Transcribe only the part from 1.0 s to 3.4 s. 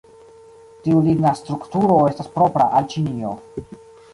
ligna strukturo estas propra al Ĉinio.